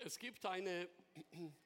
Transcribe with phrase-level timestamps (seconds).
[0.00, 0.88] Es gibt eine,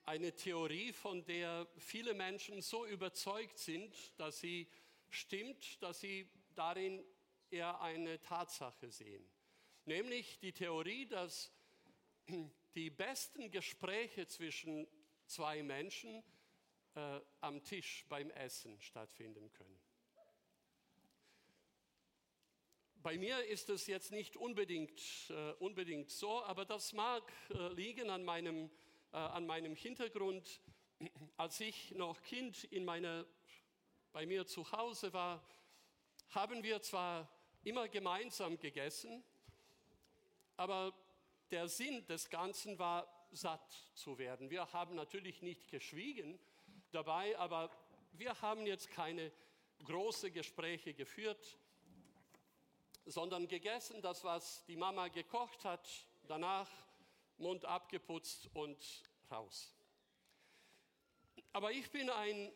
[0.04, 4.68] eine Theorie, von der viele Menschen so überzeugt sind, dass sie
[5.10, 7.04] stimmt, dass sie darin
[7.50, 9.28] eher eine Tatsache sehen.
[9.84, 11.52] Nämlich die Theorie, dass
[12.74, 14.86] die besten Gespräche zwischen
[15.26, 16.22] zwei Menschen
[16.94, 19.78] äh, am Tisch beim Essen stattfinden können.
[23.02, 28.10] Bei mir ist es jetzt nicht unbedingt, äh, unbedingt so, aber das mag äh, liegen
[28.10, 28.70] an meinem,
[29.12, 30.60] äh, an meinem Hintergrund.
[31.36, 33.26] Als ich noch Kind in meiner,
[34.12, 35.44] bei mir zu Hause war,
[36.30, 37.28] haben wir zwar
[37.64, 39.24] immer gemeinsam gegessen,
[40.56, 40.94] aber
[41.50, 44.48] der Sinn des Ganzen war, satt zu werden.
[44.48, 46.38] Wir haben natürlich nicht geschwiegen
[46.92, 47.68] dabei, aber
[48.12, 49.32] wir haben jetzt keine
[49.82, 51.58] großen Gespräche geführt
[53.06, 55.88] sondern gegessen, das, was die Mama gekocht hat,
[56.28, 56.68] danach
[57.38, 58.78] Mund abgeputzt und
[59.30, 59.74] raus.
[61.52, 62.52] Aber ich bin ein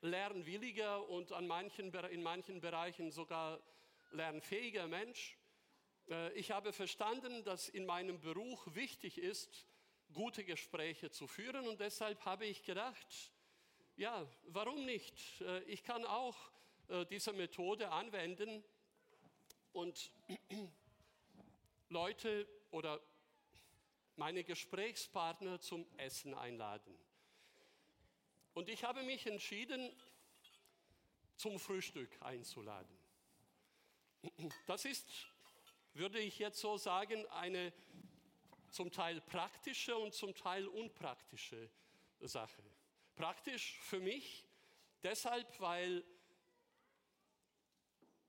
[0.00, 3.60] lernwilliger und an manchen, in manchen Bereichen sogar
[4.12, 5.36] lernfähiger Mensch.
[6.08, 9.66] Äh, ich habe verstanden, dass in meinem Beruf wichtig ist,
[10.12, 13.32] gute Gespräche zu führen und deshalb habe ich gedacht,
[13.96, 15.40] ja, warum nicht?
[15.40, 16.36] Äh, ich kann auch
[16.88, 18.64] äh, diese Methode anwenden
[19.76, 20.10] und
[21.90, 22.98] Leute oder
[24.16, 26.98] meine Gesprächspartner zum Essen einladen.
[28.54, 29.94] Und ich habe mich entschieden,
[31.36, 32.96] zum Frühstück einzuladen.
[34.66, 35.06] Das ist,
[35.92, 37.72] würde ich jetzt so sagen, eine
[38.70, 41.70] zum Teil praktische und zum Teil unpraktische
[42.20, 42.62] Sache.
[43.14, 44.46] Praktisch für mich
[45.02, 46.02] deshalb, weil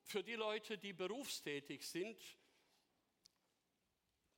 [0.08, 2.18] für die Leute, die berufstätig sind,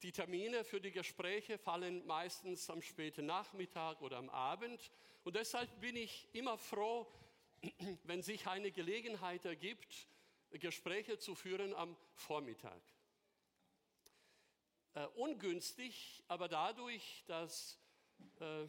[0.02, 4.92] die Termine für die Gespräche fallen meistens am späten Nachmittag oder am Abend.
[5.24, 7.06] Und deshalb bin ich immer froh,
[8.04, 10.08] wenn sich eine Gelegenheit ergibt,
[10.52, 12.82] Gespräche zu führen am Vormittag.
[14.96, 17.78] Äh, ungünstig, aber dadurch, dass
[18.40, 18.66] äh,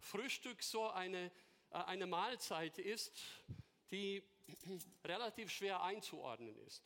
[0.00, 1.30] Frühstück so eine,
[1.70, 3.22] äh, eine Mahlzeit ist,
[3.92, 4.24] die
[5.04, 6.82] relativ schwer einzuordnen ist.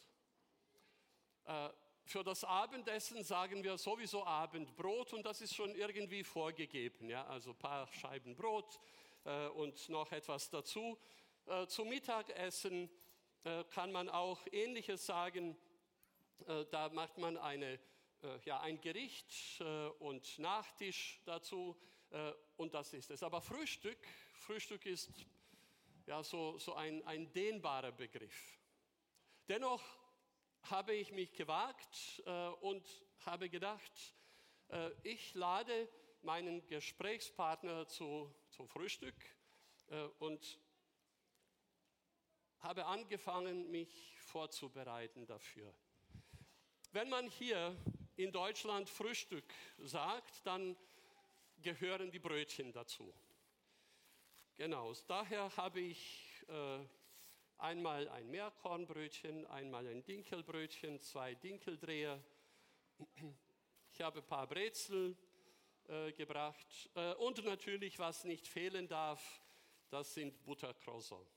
[1.45, 1.71] Äh,
[2.07, 7.09] für das Abendessen sagen wir sowieso Abendbrot und das ist schon irgendwie vorgegeben.
[7.09, 7.27] Ja?
[7.27, 8.79] Also ein paar Scheiben Brot
[9.25, 10.99] äh, und noch etwas dazu.
[11.47, 12.91] Äh, zum Mittagessen
[13.69, 15.55] kann man auch Ähnliches sagen.
[16.71, 17.79] Da macht man eine,
[18.47, 19.61] ja, ein Gericht
[19.99, 21.77] und Nachtisch dazu
[22.57, 23.23] und das ist es.
[23.23, 23.99] Aber Frühstück,
[24.33, 25.27] Frühstück ist
[26.07, 28.59] ja, so, so ein, ein dehnbarer Begriff.
[29.49, 29.83] Dennoch
[30.63, 32.87] habe ich mich gewagt äh, und
[33.27, 34.15] habe gedacht,
[34.69, 35.89] äh, ich lade
[36.23, 39.17] meinen Gesprächspartner zu, zum Frühstück
[39.89, 40.59] äh, und
[42.61, 45.75] habe angefangen, mich vorzubereiten dafür.
[46.93, 47.77] Wenn man hier
[48.17, 50.77] in Deutschland Frühstück sagt, dann
[51.61, 53.13] gehören die Brötchen dazu.
[54.57, 56.79] Genau, daher habe ich äh,
[57.59, 62.23] einmal ein Meerkornbrötchen, einmal ein Dinkelbrötchen, zwei Dinkeldreher.
[63.93, 65.17] Ich habe ein paar Brezel
[65.89, 69.43] äh, gebracht äh, und natürlich, was nicht fehlen darf,
[69.91, 71.33] das sind Buttercroissants.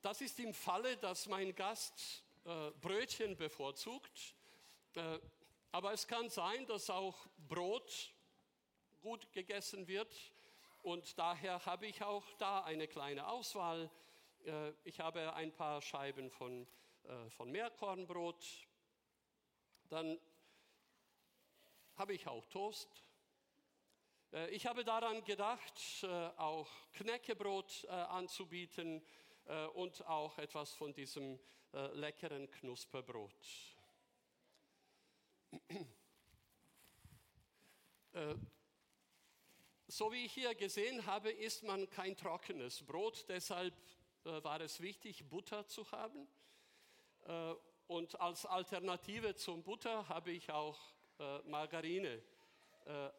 [0.00, 4.36] Das ist im Falle, dass mein Gast äh, Brötchen bevorzugt.
[5.76, 8.14] Aber es kann sein, dass auch Brot
[9.02, 10.32] gut gegessen wird.
[10.82, 13.90] Und daher habe ich auch da eine kleine Auswahl.
[14.46, 16.66] Äh, ich habe ein paar Scheiben von,
[17.04, 18.42] äh, von Meerkornbrot.
[19.90, 20.18] Dann
[21.96, 22.88] habe ich auch Toast.
[24.32, 26.06] Äh, ich habe daran gedacht,
[26.38, 29.04] auch Knäckebrot anzubieten
[29.74, 31.38] und auch etwas von diesem
[31.92, 33.75] leckeren Knusperbrot.
[38.16, 38.34] Äh,
[39.88, 43.74] so wie ich hier gesehen habe, isst man kein trockenes Brot, deshalb
[44.24, 46.26] äh, war es wichtig, Butter zu haben.
[47.26, 47.54] Äh,
[47.88, 50.78] und als Alternative zum Butter habe ich auch
[51.44, 52.20] Margarine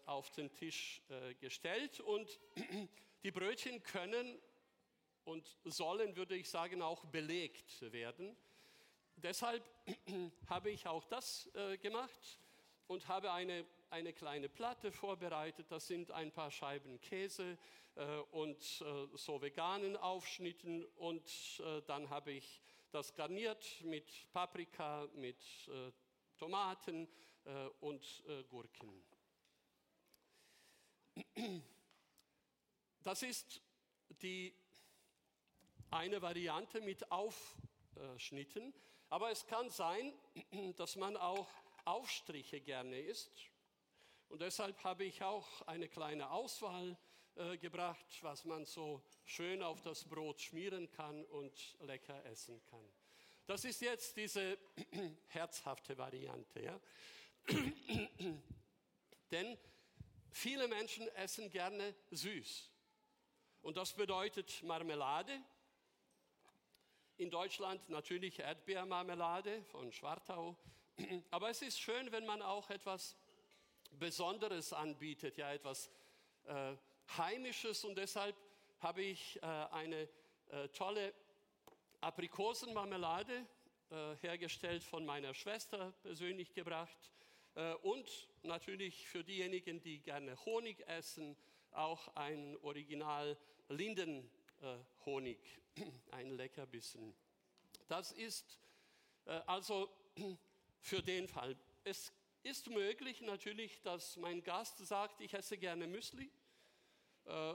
[0.05, 1.01] auf den Tisch
[1.39, 2.01] gestellt.
[2.01, 2.37] Und
[3.23, 4.37] die Brötchen können
[5.23, 8.35] und sollen, würde ich sagen, auch belegt werden
[9.17, 9.63] deshalb
[10.49, 12.39] habe ich auch das äh, gemacht
[12.87, 15.67] und habe eine, eine kleine Platte vorbereitet.
[15.69, 17.57] Das sind ein paar Scheiben Käse
[17.95, 20.85] äh, und äh, so veganen Aufschnitten.
[20.95, 22.61] Und dann habe ich
[22.91, 25.37] das garniert mit Paprika, mit
[26.37, 27.07] Tomaten
[27.81, 29.03] und Gurken.
[33.03, 33.61] Das ist
[34.21, 34.53] die
[35.91, 38.73] eine Variante mit Aufschnitten.
[39.09, 40.13] Aber es kann sein,
[40.75, 41.47] dass man auch
[41.85, 43.31] Aufstriche gerne isst.
[44.27, 46.97] Und deshalb habe ich auch eine kleine Auswahl
[47.35, 52.93] äh, gebracht, was man so schön auf das Brot schmieren kann und lecker essen kann.
[53.45, 54.57] Das ist jetzt diese
[55.27, 56.61] herzhafte Variante.
[56.61, 56.79] Ja?
[59.31, 59.57] Denn
[60.31, 62.69] viele Menschen essen gerne süß.
[63.61, 65.41] Und das bedeutet Marmelade.
[67.19, 70.55] In Deutschland natürlich Erdbeermarmelade von Schwartau.
[71.31, 73.17] Aber es ist schön, wenn man auch etwas
[73.89, 75.89] Besonderes anbietet, ja etwas
[76.45, 76.75] äh,
[77.17, 77.83] Heimisches.
[77.85, 78.35] Und deshalb
[78.81, 80.07] habe ich äh, eine
[80.49, 81.11] äh, tolle
[82.01, 83.47] Aprikosenmarmelade
[83.89, 87.11] äh, hergestellt von meiner Schwester persönlich gebracht.
[87.55, 91.35] Äh, und natürlich für diejenigen, die gerne Honig essen,
[91.71, 93.35] auch ein Original
[94.61, 95.37] Lindenhonig,
[96.11, 97.15] ein Leckerbissen.
[97.87, 98.59] Das ist
[99.25, 99.89] äh, also
[100.79, 101.55] für den Fall.
[101.83, 102.11] Es
[102.43, 106.31] ist möglich natürlich, dass mein Gast sagt, ich esse gerne Müsli.
[107.25, 107.53] Äh,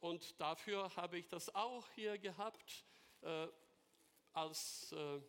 [0.00, 2.84] und dafür habe ich das auch hier gehabt
[3.22, 3.48] äh,
[4.32, 5.20] als äh,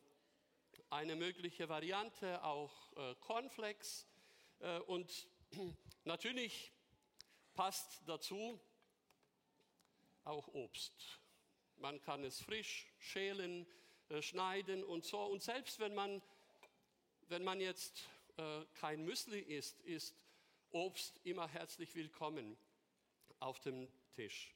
[0.89, 4.05] eine mögliche Variante, auch Cornflakes.
[4.87, 5.27] Und
[6.03, 6.71] natürlich
[7.53, 8.59] passt dazu
[10.25, 11.19] auch Obst.
[11.77, 13.65] Man kann es frisch schälen,
[14.19, 15.23] schneiden und so.
[15.23, 16.21] Und selbst wenn man,
[17.27, 18.07] wenn man jetzt
[18.75, 20.15] kein Müsli isst, ist
[20.71, 22.57] Obst immer herzlich willkommen
[23.39, 24.53] auf dem Tisch.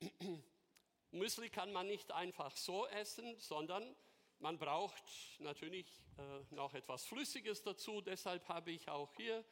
[1.10, 3.96] Müsli kann man nicht einfach so essen, sondern
[4.38, 5.04] man braucht
[5.38, 5.86] natürlich
[6.18, 8.00] äh, noch etwas Flüssiges dazu.
[8.00, 9.44] Deshalb habe ich auch hier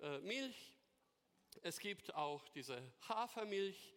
[0.00, 0.76] äh, Milch.
[1.62, 3.93] Es gibt auch diese Hafermilch äh,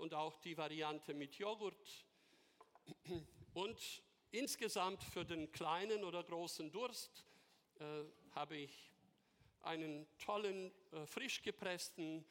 [0.00, 2.06] und auch die Variante mit Joghurt.
[3.54, 7.24] Und insgesamt für den kleinen oder großen Durst
[7.78, 8.92] äh, habe ich
[9.62, 12.24] einen tollen, äh, frisch gepressten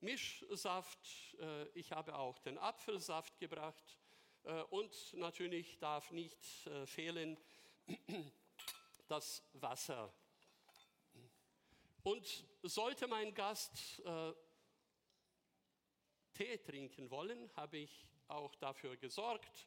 [0.00, 0.98] Mischsaft,
[1.40, 3.98] äh, ich habe auch den Apfelsaft gebracht
[4.44, 7.36] äh, und natürlich darf nicht äh, fehlen
[9.08, 10.12] das Wasser.
[12.04, 14.02] Und sollte mein Gast
[16.38, 19.66] Tee trinken wollen, habe ich auch dafür gesorgt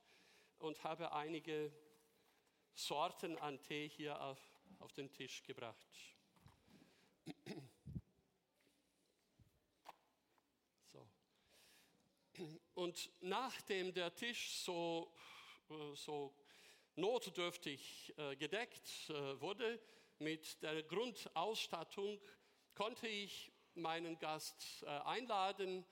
[0.58, 1.70] und habe einige
[2.74, 4.40] Sorten an Tee hier auf,
[4.80, 5.86] auf den Tisch gebracht.
[12.74, 15.14] Und nachdem der Tisch so,
[15.70, 16.34] äh, so
[16.96, 19.78] notdürftig äh, gedeckt äh, wurde
[20.20, 22.22] mit der Grundausstattung,
[22.76, 25.86] konnte ich meinen Gast einladen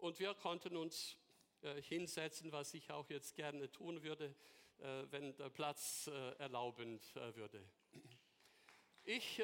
[0.00, 1.16] und wir konnten uns
[1.82, 4.34] hinsetzen, was ich auch jetzt gerne tun würde,
[5.10, 6.06] wenn der Platz
[6.38, 7.62] erlaubend würde.
[9.04, 9.42] Ich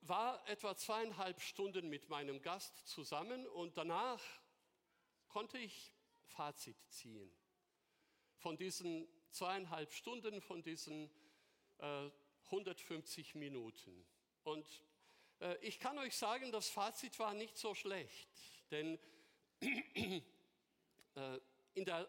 [0.00, 4.22] war etwa zweieinhalb Stunden mit meinem Gast zusammen und danach
[5.28, 5.92] konnte ich
[6.24, 7.30] Fazit ziehen
[8.46, 11.10] von diesen zweieinhalb Stunden, von diesen
[11.78, 12.10] äh,
[12.44, 14.06] 150 Minuten.
[14.44, 14.85] Und äh,
[15.60, 18.28] ich kann euch sagen, das Fazit war nicht so schlecht,
[18.70, 18.98] denn
[19.60, 21.40] äh,
[21.74, 22.08] in der,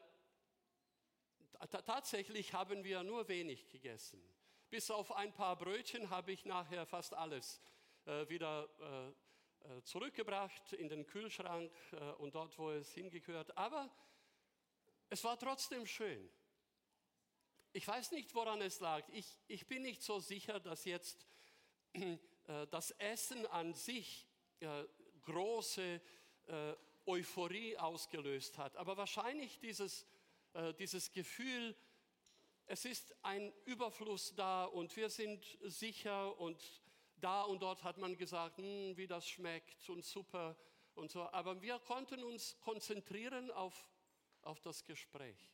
[1.69, 4.21] tatsächlich haben wir nur wenig gegessen.
[4.69, 7.61] Bis auf ein paar Brötchen habe ich nachher fast alles
[8.05, 11.71] äh, wieder äh, äh, zurückgebracht in den Kühlschrank
[12.19, 13.57] und dort, wo es hingehört.
[13.57, 13.89] Aber
[15.09, 16.29] es war trotzdem schön.
[17.73, 19.07] Ich weiß nicht, woran es lag.
[19.09, 21.27] Ich, ich bin nicht so sicher, dass jetzt
[22.71, 24.25] das Essen an sich
[25.23, 26.01] große
[27.05, 28.75] Euphorie ausgelöst hat.
[28.77, 30.05] Aber wahrscheinlich dieses,
[30.79, 31.75] dieses Gefühl,
[32.65, 36.61] es ist ein Überfluss da und wir sind sicher und
[37.21, 40.57] da und dort hat man gesagt, hm, wie das schmeckt und super
[40.95, 41.23] und so.
[41.31, 43.87] Aber wir konnten uns konzentrieren auf,
[44.41, 45.49] auf das Gespräch.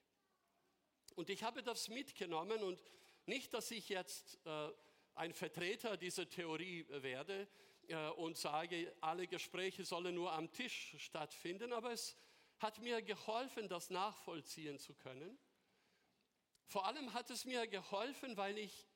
[1.15, 2.83] Und ich habe das mitgenommen und
[3.25, 4.69] nicht, dass ich jetzt äh,
[5.15, 7.47] ein Vertreter dieser Theorie werde
[7.87, 12.15] äh, und sage, alle Gespräche sollen nur am Tisch stattfinden, aber es
[12.59, 15.37] hat mir geholfen, das nachvollziehen zu können.
[16.67, 18.87] Vor allem hat es mir geholfen, weil ich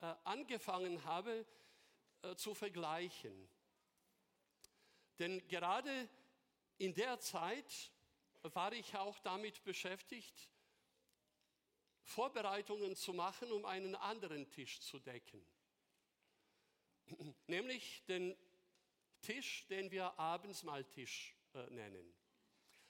[0.00, 1.46] äh, angefangen habe
[2.22, 3.48] äh, zu vergleichen.
[5.18, 6.08] Denn gerade
[6.78, 7.92] in der Zeit,
[8.52, 10.50] war ich auch damit beschäftigt,
[12.04, 15.44] Vorbereitungen zu machen, um einen anderen Tisch zu decken.
[17.46, 18.36] Nämlich den
[19.22, 22.14] Tisch, den wir Abendsmahltisch äh, nennen.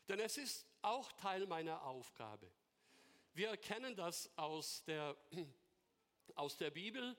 [0.09, 2.51] Denn es ist auch Teil meiner Aufgabe.
[3.33, 5.17] Wir erkennen das aus der,
[6.35, 7.17] aus der Bibel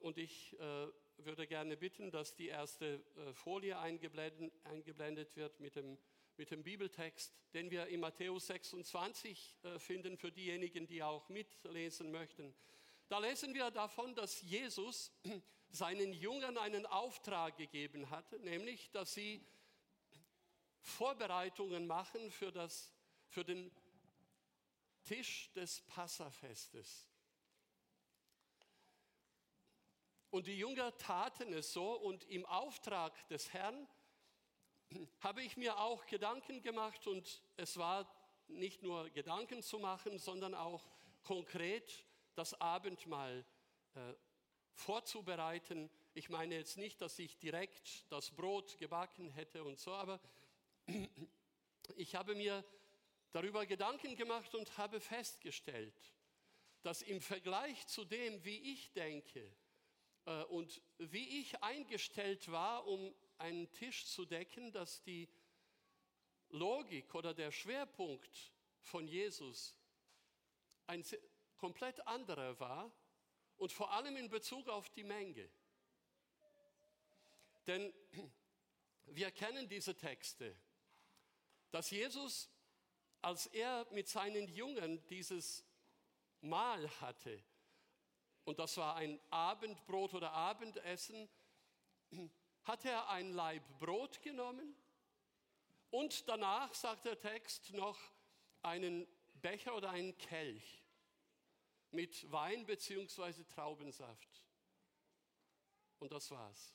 [0.00, 5.98] und ich äh, würde gerne bitten, dass die erste äh, Folie eingeblendet wird mit dem,
[6.36, 12.10] mit dem Bibeltext, den wir in Matthäus 26 äh, finden, für diejenigen, die auch mitlesen
[12.10, 12.54] möchten.
[13.08, 15.12] Da lesen wir davon, dass Jesus
[15.70, 19.46] seinen Jüngern einen Auftrag gegeben hat, nämlich, dass sie
[20.80, 22.92] Vorbereitungen machen für, das,
[23.28, 23.70] für den
[25.04, 27.06] Tisch des Passafestes.
[30.30, 33.86] Und die Jünger taten es so und im Auftrag des Herrn
[35.20, 38.10] habe ich mir auch Gedanken gemacht und es war
[38.48, 40.88] nicht nur Gedanken zu machen, sondern auch
[41.22, 43.44] konkret das Abendmahl
[43.94, 44.14] äh,
[44.74, 45.90] vorzubereiten.
[46.14, 50.20] Ich meine jetzt nicht, dass ich direkt das Brot gebacken hätte und so, aber
[51.96, 52.64] ich habe mir
[53.30, 55.94] darüber Gedanken gemacht und habe festgestellt,
[56.82, 59.54] dass im Vergleich zu dem, wie ich denke,
[60.26, 65.28] äh, und wie ich eingestellt war, um einen Tisch zu decken, dass die
[66.50, 69.76] Logik oder der Schwerpunkt von Jesus
[70.86, 71.04] ein
[71.56, 72.92] komplett anderer war
[73.56, 75.48] und vor allem in Bezug auf die Menge.
[77.66, 77.92] Denn
[79.06, 80.56] wir kennen diese Texte,
[81.70, 82.48] dass Jesus,
[83.22, 85.64] als er mit seinen Jüngern dieses
[86.40, 87.42] Mahl hatte,
[88.44, 91.28] und das war ein Abendbrot oder Abendessen,
[92.64, 94.74] hat er ein Laib Brot genommen
[95.90, 97.98] und danach, sagt der Text, noch
[98.62, 100.82] einen Becher oder einen Kelch
[101.90, 103.44] mit Wein bzw.
[103.44, 104.42] Traubensaft.
[105.98, 106.74] Und das war's.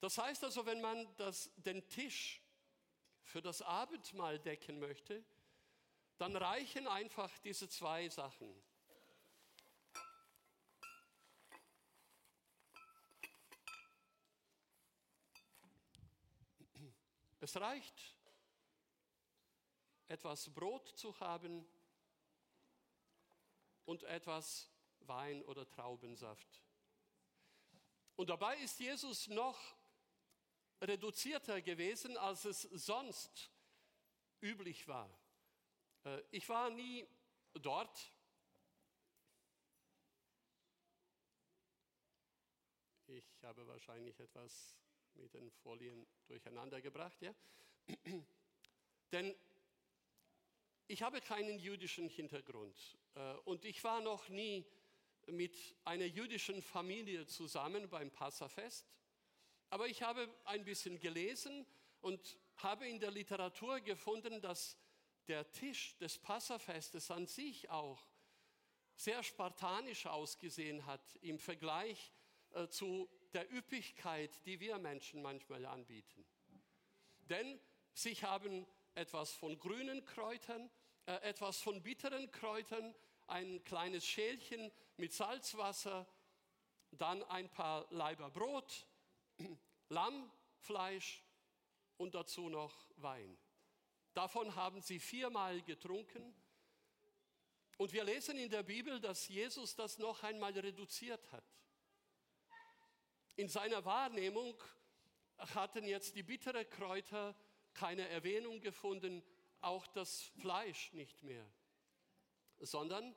[0.00, 2.40] Das heißt also, wenn man das, den Tisch
[3.22, 5.24] für das Abendmahl decken möchte,
[6.18, 8.52] dann reichen einfach diese zwei Sachen.
[17.42, 18.16] Es reicht,
[20.06, 21.66] etwas Brot zu haben
[23.84, 24.70] und etwas
[25.00, 26.62] Wein oder Traubensaft.
[28.14, 29.58] Und dabei ist Jesus noch
[30.80, 33.50] reduzierter gewesen, als es sonst
[34.40, 35.10] üblich war.
[36.04, 37.08] Äh, ich war nie
[37.54, 38.12] dort.
[43.08, 44.81] Ich habe wahrscheinlich etwas
[45.14, 47.20] mit den Folien durcheinander gebracht.
[47.20, 47.34] Ja?
[49.12, 49.34] Denn
[50.86, 52.76] ich habe keinen jüdischen Hintergrund
[53.14, 54.66] äh, und ich war noch nie
[55.26, 58.86] mit einer jüdischen Familie zusammen beim Passafest.
[59.70, 61.66] Aber ich habe ein bisschen gelesen
[62.00, 64.76] und habe in der Literatur gefunden, dass
[65.28, 68.06] der Tisch des Passafestes an sich auch
[68.96, 72.12] sehr spartanisch ausgesehen hat im Vergleich
[72.50, 76.24] äh, zu der Üppigkeit, die wir Menschen manchmal anbieten.
[77.28, 77.60] Denn
[77.94, 80.70] sie haben etwas von grünen Kräutern,
[81.06, 82.94] äh, etwas von bitteren Kräutern,
[83.26, 86.06] ein kleines Schälchen mit Salzwasser,
[86.90, 88.86] dann ein paar Leiber Brot,
[89.88, 91.22] Lammfleisch
[91.96, 93.38] und dazu noch Wein.
[94.14, 96.34] Davon haben sie viermal getrunken.
[97.78, 101.44] Und wir lesen in der Bibel, dass Jesus das noch einmal reduziert hat.
[103.36, 104.62] In seiner Wahrnehmung
[105.38, 107.34] hatten jetzt die bitteren Kräuter
[107.72, 109.22] keine Erwähnung gefunden,
[109.60, 111.50] auch das Fleisch nicht mehr,
[112.58, 113.14] sondern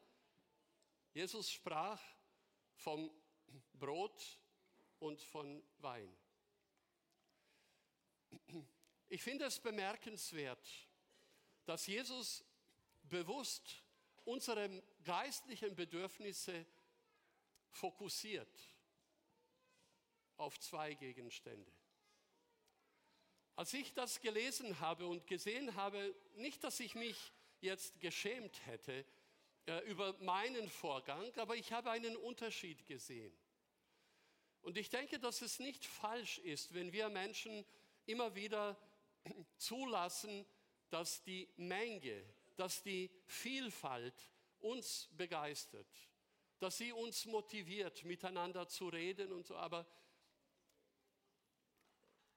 [1.14, 2.02] Jesus sprach
[2.76, 3.12] vom
[3.74, 4.40] Brot
[5.00, 6.16] und von Wein.
[9.10, 10.68] Ich finde es bemerkenswert,
[11.66, 12.44] dass Jesus
[13.04, 13.84] bewusst
[14.24, 16.66] unsere geistlichen Bedürfnisse
[17.70, 18.75] fokussiert
[20.38, 21.72] auf zwei Gegenstände.
[23.56, 29.06] Als ich das gelesen habe und gesehen habe, nicht, dass ich mich jetzt geschämt hätte
[29.66, 33.34] äh, über meinen Vorgang, aber ich habe einen Unterschied gesehen.
[34.62, 37.66] Und ich denke, dass es nicht falsch ist, wenn wir Menschen
[38.06, 38.78] immer wieder
[39.58, 40.46] zulassen,
[40.90, 42.24] dass die Menge,
[42.56, 44.16] dass die Vielfalt
[44.60, 45.88] uns begeistert,
[46.60, 49.56] dass sie uns motiviert, miteinander zu reden und so.
[49.56, 49.86] Aber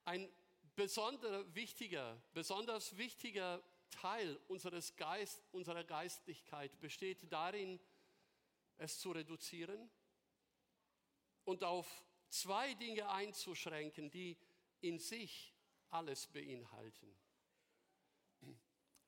[0.09, 0.27] ein
[0.75, 3.61] besonderer wichtiger, besonders wichtiger
[3.91, 7.79] Teil unseres Geist, unserer Geistlichkeit besteht darin,
[8.79, 9.87] es zu reduzieren
[11.45, 11.87] und auf
[12.29, 14.35] zwei Dinge einzuschränken, die
[14.81, 15.53] in sich
[15.91, 17.15] alles beinhalten.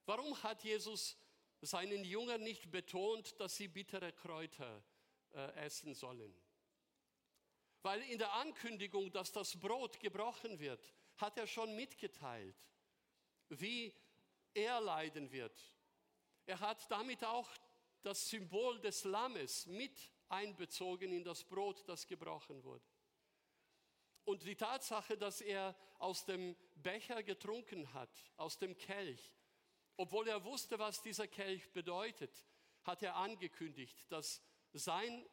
[0.06, 1.18] Warum hat Jesus
[1.62, 4.84] seinen Jüngern nicht betont, dass sie bittere Kräuter
[5.34, 6.36] äh, essen sollen?
[7.84, 12.56] Weil in der Ankündigung, dass das Brot gebrochen wird, hat er schon mitgeteilt,
[13.50, 13.94] wie
[14.54, 15.60] er leiden wird.
[16.46, 17.50] Er hat damit auch
[18.04, 22.86] das Symbol des Lammes mit einbezogen in das Brot, das gebrochen wurde.
[24.24, 29.34] Und die Tatsache, dass er aus dem Becher getrunken hat, aus dem Kelch,
[29.98, 32.48] obwohl er wusste, was dieser Kelch bedeutet,
[32.84, 34.42] hat er angekündigt, dass
[34.74, 35.28] sein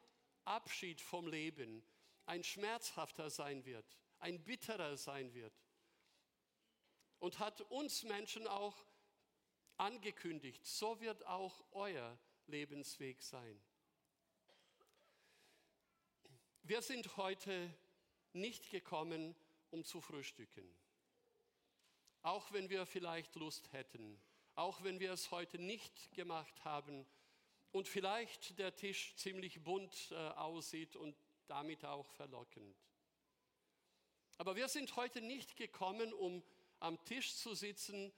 [0.45, 1.83] Abschied vom Leben
[2.29, 5.53] ein schmerzhafter sein wird, ein bitterer sein wird.
[7.17, 8.85] Und hat uns Menschen auch
[9.77, 13.59] angekündigt, so wird auch euer Lebensweg sein.
[16.61, 17.73] Wir sind heute
[18.33, 19.35] nicht gekommen,
[19.71, 20.69] um zu frühstücken.
[22.21, 24.21] Auch wenn wir vielleicht Lust hätten,
[24.53, 27.07] auch wenn wir es heute nicht gemacht haben
[27.71, 31.15] und vielleicht der Tisch ziemlich bunt äh, aussieht und
[31.49, 32.77] damit auch verlockend.
[34.37, 36.43] Aber wir sind heute nicht gekommen, um
[36.79, 38.13] am Tisch zu sitzen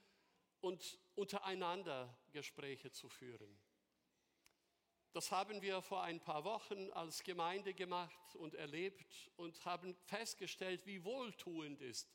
[0.60, 3.60] und untereinander Gespräche zu führen.
[5.14, 10.86] Das haben wir vor ein paar Wochen als Gemeinde gemacht und erlebt und haben festgestellt,
[10.86, 12.14] wie wohltuend ist,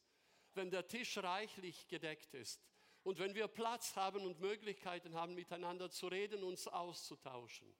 [0.55, 2.65] wenn der Tisch reichlich gedeckt ist
[3.03, 7.77] und wenn wir Platz haben und Möglichkeiten haben, miteinander zu reden, uns auszutauschen.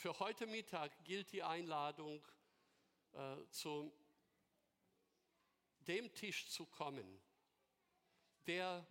[0.00, 2.26] Für heute Mittag gilt die Einladung,
[3.12, 3.92] äh, zu
[5.80, 7.20] dem Tisch zu kommen,
[8.46, 8.86] der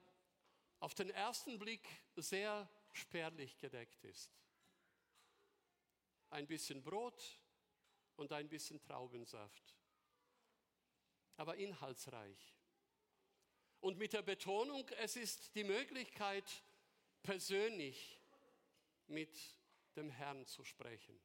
[0.79, 1.81] auf den ersten Blick
[2.15, 4.29] sehr spärlich gedeckt ist.
[6.29, 7.39] Ein bisschen Brot
[8.15, 9.75] und ein bisschen Traubensaft,
[11.37, 12.55] aber inhaltsreich.
[13.79, 16.45] Und mit der Betonung, es ist die Möglichkeit,
[17.23, 18.21] persönlich
[19.07, 19.58] mit
[19.99, 21.19] dem Herrn zu sprechen.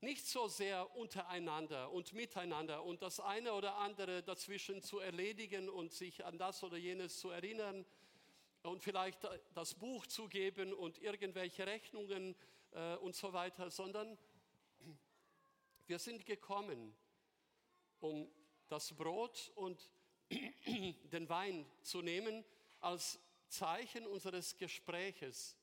[0.00, 5.92] Nicht so sehr untereinander und miteinander und das eine oder andere dazwischen zu erledigen und
[5.92, 7.86] sich an das oder jenes zu erinnern,
[8.64, 9.18] und vielleicht
[9.52, 12.34] das Buch zu geben und irgendwelche Rechnungen
[12.72, 14.16] äh, und so weiter, sondern
[15.86, 16.96] wir sind gekommen,
[18.00, 18.30] um
[18.68, 19.90] das Brot und
[20.30, 22.42] den Wein zu nehmen
[22.80, 25.58] als Zeichen unseres Gespräches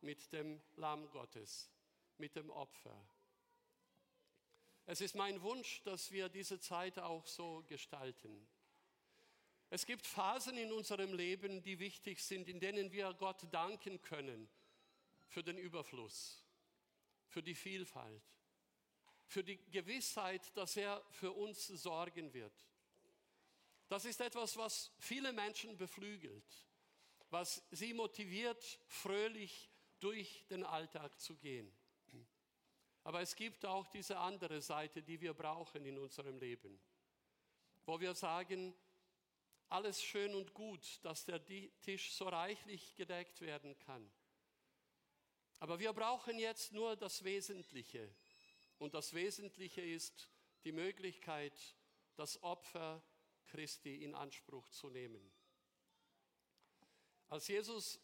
[0.00, 1.70] mit dem Lamm Gottes,
[2.18, 3.08] mit dem Opfer.
[4.86, 8.46] Es ist mein Wunsch, dass wir diese Zeit auch so gestalten.
[9.68, 14.48] Es gibt Phasen in unserem Leben, die wichtig sind, in denen wir Gott danken können
[15.26, 16.44] für den Überfluss,
[17.26, 18.22] für die Vielfalt,
[19.26, 22.54] für die Gewissheit, dass er für uns sorgen wird.
[23.88, 26.66] Das ist etwas, was viele Menschen beflügelt,
[27.30, 29.68] was sie motiviert, fröhlich
[30.06, 31.68] durch den Alltag zu gehen.
[33.02, 36.80] Aber es gibt auch diese andere Seite, die wir brauchen in unserem Leben,
[37.86, 38.72] wo wir sagen,
[39.68, 44.08] alles schön und gut, dass der Tisch so reichlich gedeckt werden kann.
[45.58, 48.08] Aber wir brauchen jetzt nur das Wesentliche.
[48.78, 50.30] Und das Wesentliche ist
[50.62, 51.76] die Möglichkeit,
[52.14, 53.02] das Opfer
[53.48, 55.32] Christi in Anspruch zu nehmen.
[57.26, 57.98] Als Jesus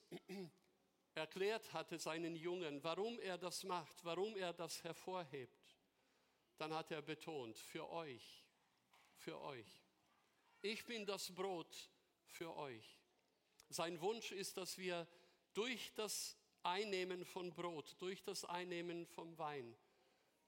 [1.15, 5.77] erklärt hatte seinen Jungen, warum er das macht, warum er das hervorhebt,
[6.57, 8.45] dann hat er betont, für euch,
[9.17, 9.83] für euch
[10.63, 11.91] ich bin das Brot
[12.25, 13.01] für euch.
[13.69, 15.09] Sein Wunsch ist, dass wir
[15.55, 19.77] durch das Einnehmen von Brot, durch das Einnehmen vom Wein,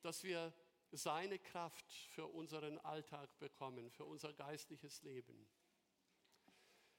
[0.03, 0.55] dass wir
[0.93, 5.49] seine Kraft für unseren Alltag bekommen, für unser geistliches Leben.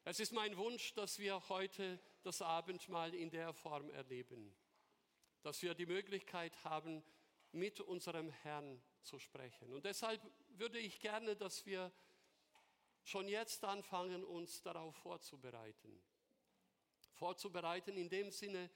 [0.03, 4.55] Es ist mein Wunsch, dass wir heute das Abendmahl in der Form erleben,
[5.41, 7.03] dass wir die Möglichkeit haben,
[7.51, 9.71] mit unserem Herrn zu sprechen.
[9.71, 11.91] Und deshalb würde ich gerne, dass wir
[13.03, 16.01] schon jetzt anfangen, uns darauf vorzubereiten.
[17.13, 18.69] Vorzubereiten in dem Sinne,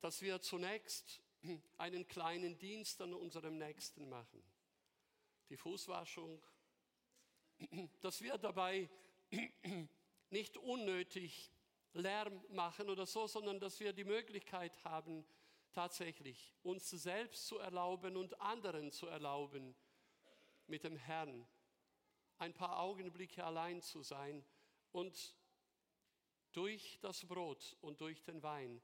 [0.00, 1.22] dass wir zunächst
[1.78, 4.42] einen kleinen Dienst an unserem Nächsten machen.
[5.48, 6.42] Die Fußwaschung,
[8.00, 8.90] dass wir dabei
[10.30, 11.50] nicht unnötig
[11.92, 15.24] Lärm machen oder so, sondern dass wir die Möglichkeit haben,
[15.72, 19.74] tatsächlich uns selbst zu erlauben und anderen zu erlauben,
[20.66, 21.46] mit dem Herrn
[22.38, 24.44] ein paar Augenblicke allein zu sein
[24.92, 25.36] und
[26.52, 28.82] durch das Brot und durch den Wein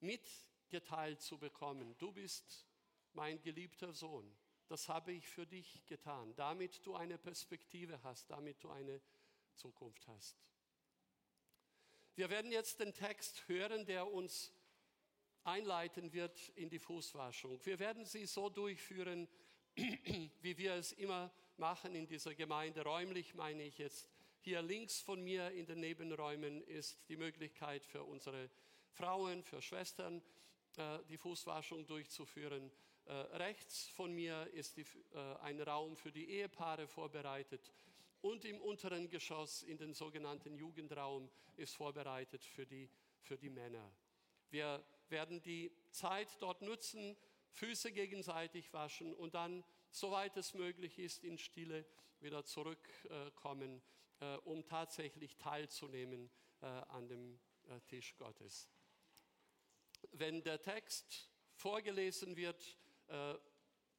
[0.00, 2.66] mitgeteilt zu bekommen, du bist
[3.12, 4.34] mein geliebter Sohn.
[4.68, 9.00] Das habe ich für dich getan, damit du eine Perspektive hast, damit du eine
[9.54, 10.42] Zukunft hast.
[12.14, 14.52] Wir werden jetzt den Text hören, der uns
[15.44, 17.58] einleiten wird in die Fußwaschung.
[17.64, 19.26] Wir werden sie so durchführen,
[19.76, 22.82] wie wir es immer machen in dieser Gemeinde.
[22.82, 24.10] Räumlich meine ich jetzt.
[24.40, 28.50] Hier links von mir in den Nebenräumen ist die Möglichkeit für unsere
[28.90, 30.20] Frauen, für Schwestern,
[30.76, 32.70] äh, die Fußwaschung durchzuführen.
[33.06, 34.84] Äh, rechts von mir ist äh,
[35.40, 37.72] ein Raum für die Ehepaare vorbereitet.
[38.22, 42.88] Und im unteren Geschoss in den sogenannten Jugendraum ist vorbereitet für die,
[43.20, 43.92] für die Männer.
[44.50, 47.16] Wir werden die Zeit dort nutzen,
[47.50, 51.84] Füße gegenseitig waschen und dann, soweit es möglich ist, in Stille
[52.20, 53.82] wieder zurückkommen,
[54.20, 56.30] äh, um tatsächlich teilzunehmen
[56.60, 58.68] äh, an dem äh, Tisch Gottes.
[60.12, 62.78] Wenn der Text vorgelesen wird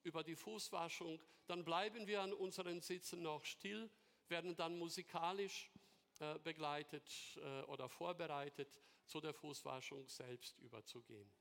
[0.02, 3.90] über die Fußwaschung, dann bleiben wir an unseren Sitzen noch still,
[4.30, 5.72] werden dann musikalisch
[6.20, 11.32] äh, begleitet äh, oder vorbereitet, zu der Fußwaschung selbst überzugehen.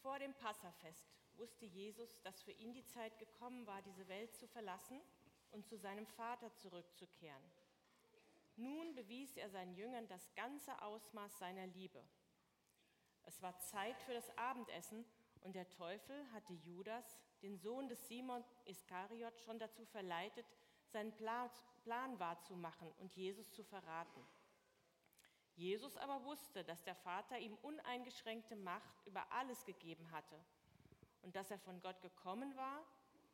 [0.00, 4.46] Vor dem Passafest wusste Jesus, dass für ihn die Zeit gekommen war, diese Welt zu
[4.46, 5.00] verlassen
[5.50, 7.42] und zu seinem Vater zurückzukehren.
[8.56, 12.02] Nun bewies er seinen Jüngern das ganze Ausmaß seiner Liebe.
[13.24, 15.04] Es war Zeit für das Abendessen
[15.42, 20.46] und der Teufel hatte Judas, den Sohn des Simon Iskariot, schon dazu verleitet,
[20.88, 24.26] seinen Plan, wahrzumachen und Jesus zu verraten.
[25.54, 30.38] Jesus aber wusste, dass der Vater ihm uneingeschränkte Macht über alles gegeben hatte
[31.22, 32.84] und dass er von Gott gekommen war,